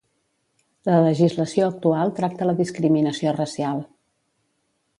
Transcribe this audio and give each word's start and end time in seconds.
La 0.89 0.95
legislació 1.07 1.67
actual 1.73 2.13
tracta 2.21 2.47
la 2.51 2.55
discriminació 2.63 3.35
racial. 3.39 3.87